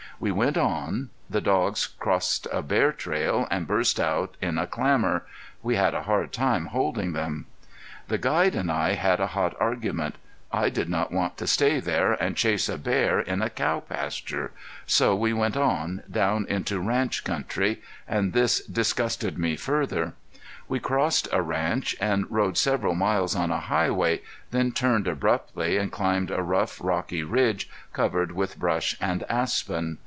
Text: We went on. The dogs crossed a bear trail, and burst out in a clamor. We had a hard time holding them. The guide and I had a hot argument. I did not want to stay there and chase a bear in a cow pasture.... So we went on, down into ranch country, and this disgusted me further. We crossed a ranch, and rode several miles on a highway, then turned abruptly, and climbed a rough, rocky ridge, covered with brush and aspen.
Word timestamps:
We 0.19 0.31
went 0.31 0.55
on. 0.55 1.09
The 1.31 1.41
dogs 1.41 1.87
crossed 1.87 2.47
a 2.53 2.61
bear 2.61 2.91
trail, 2.91 3.47
and 3.49 3.65
burst 3.65 3.99
out 3.99 4.37
in 4.39 4.59
a 4.59 4.67
clamor. 4.67 5.25
We 5.63 5.77
had 5.77 5.95
a 5.95 6.03
hard 6.03 6.31
time 6.31 6.67
holding 6.67 7.13
them. 7.13 7.47
The 8.07 8.19
guide 8.19 8.53
and 8.53 8.71
I 8.71 8.93
had 8.93 9.19
a 9.19 9.25
hot 9.33 9.55
argument. 9.59 10.17
I 10.51 10.69
did 10.69 10.89
not 10.89 11.11
want 11.11 11.37
to 11.37 11.47
stay 11.47 11.79
there 11.79 12.13
and 12.13 12.35
chase 12.37 12.69
a 12.69 12.77
bear 12.77 13.19
in 13.19 13.41
a 13.41 13.49
cow 13.49 13.79
pasture.... 13.79 14.51
So 14.85 15.15
we 15.15 15.33
went 15.33 15.57
on, 15.57 16.03
down 16.07 16.45
into 16.47 16.79
ranch 16.79 17.23
country, 17.23 17.81
and 18.07 18.31
this 18.31 18.63
disgusted 18.63 19.39
me 19.39 19.55
further. 19.55 20.13
We 20.69 20.79
crossed 20.79 21.29
a 21.31 21.41
ranch, 21.41 21.95
and 21.99 22.29
rode 22.29 22.59
several 22.59 22.93
miles 22.93 23.35
on 23.35 23.49
a 23.49 23.59
highway, 23.59 24.21
then 24.51 24.71
turned 24.71 25.07
abruptly, 25.07 25.77
and 25.79 25.91
climbed 25.91 26.29
a 26.29 26.43
rough, 26.43 26.79
rocky 26.79 27.23
ridge, 27.23 27.67
covered 27.91 28.33
with 28.33 28.59
brush 28.59 28.95
and 29.01 29.23
aspen. 29.27 29.97